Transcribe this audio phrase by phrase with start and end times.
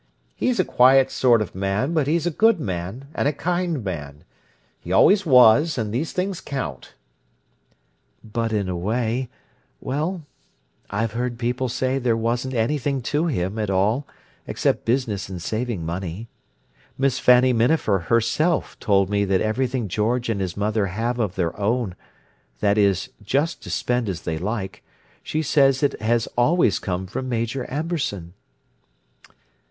[0.35, 4.23] "He's a quiet sort of man, but he's a good man and a kind man.
[4.79, 6.95] He always was, and those things count."
[8.23, 10.23] "But in a way—well,
[10.89, 14.07] I've heard people say there wasn't anything to him at all
[14.47, 16.27] except business and saving money.
[16.97, 21.55] Miss Fanny Minafer herself told me that everything George and his mother have of their
[21.59, 27.67] own—that is, just to spend as they like—she says it has always come from Major
[27.71, 28.33] Amberson."